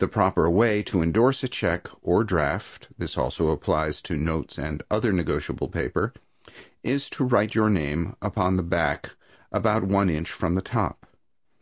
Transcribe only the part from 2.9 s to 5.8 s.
this also applies to notes and other negotiable